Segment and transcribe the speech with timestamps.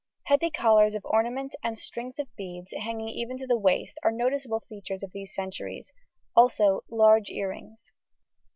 [0.23, 4.61] Heavy collars of ornament and strings of beads, hanging even to the waist, are noticeable
[4.61, 5.91] features of these centuries,
[6.35, 7.91] also large ear rings.